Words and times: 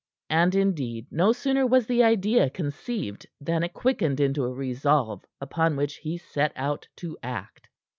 And, 0.31 0.55
indeed, 0.55 1.05
no 1.11 1.31
sooner 1.31 1.67
was 1.67 1.85
the 1.85 2.03
idea 2.03 2.49
conceived 2.49 3.27
than 3.39 3.61
it 3.61 3.73
quickened 3.73 4.19
into 4.19 4.43
a 4.45 4.49
resolve 4.51 5.23
upon 5.39 5.75
which 5.75 5.97
he 5.97 6.17
set 6.17 6.51
out 6.55 6.87
to 6.97 7.19
act. 7.21 7.67